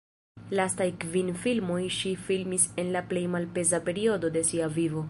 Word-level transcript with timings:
Lastaj 0.59 0.87
kvin 1.03 1.29
filmoj 1.43 1.77
ŝi 1.99 2.15
filmis 2.31 2.67
en 2.85 2.91
la 2.97 3.07
plej 3.13 3.25
malpeza 3.37 3.83
periodo 3.91 4.35
de 4.39 4.49
sia 4.51 4.75
vivo. 4.81 4.99